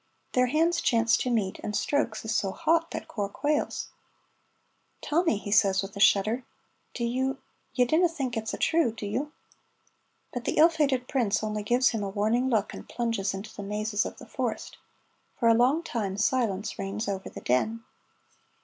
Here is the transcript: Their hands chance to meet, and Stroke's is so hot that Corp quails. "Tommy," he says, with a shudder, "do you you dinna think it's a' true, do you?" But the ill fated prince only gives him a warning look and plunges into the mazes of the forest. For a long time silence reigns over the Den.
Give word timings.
Their 0.31 0.47
hands 0.47 0.81
chance 0.81 1.15
to 1.17 1.29
meet, 1.29 1.59
and 1.63 1.75
Stroke's 1.75 2.25
is 2.25 2.35
so 2.35 2.49
hot 2.49 2.89
that 2.89 3.07
Corp 3.07 3.33
quails. 3.33 3.89
"Tommy," 4.99 5.37
he 5.37 5.51
says, 5.51 5.83
with 5.83 5.95
a 5.95 5.99
shudder, 5.99 6.43
"do 6.95 7.03
you 7.03 7.37
you 7.75 7.85
dinna 7.85 8.09
think 8.09 8.35
it's 8.35 8.51
a' 8.51 8.57
true, 8.57 8.91
do 8.93 9.05
you?" 9.05 9.31
But 10.33 10.45
the 10.45 10.57
ill 10.57 10.69
fated 10.69 11.07
prince 11.07 11.43
only 11.43 11.61
gives 11.61 11.89
him 11.89 12.01
a 12.01 12.09
warning 12.09 12.49
look 12.49 12.73
and 12.73 12.89
plunges 12.89 13.35
into 13.35 13.53
the 13.55 13.61
mazes 13.61 14.03
of 14.03 14.17
the 14.17 14.25
forest. 14.25 14.79
For 15.39 15.47
a 15.47 15.53
long 15.53 15.83
time 15.83 16.17
silence 16.17 16.79
reigns 16.79 17.07
over 17.07 17.29
the 17.29 17.41
Den. 17.41 17.83